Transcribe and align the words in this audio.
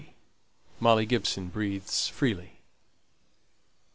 MOLLY 0.79 1.05
GIBSON 1.05 1.49
BREATHES 1.49 2.07
FREELY. 2.07 2.53